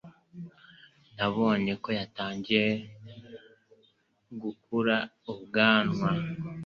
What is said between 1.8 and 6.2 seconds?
ko yatangiye gukura ubwanwa.